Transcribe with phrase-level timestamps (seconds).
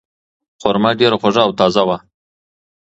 [0.61, 1.97] خورما ډیره خوږه او تازه وه.